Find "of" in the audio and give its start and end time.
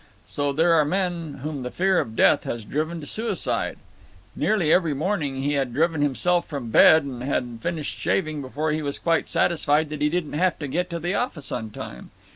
1.99-2.15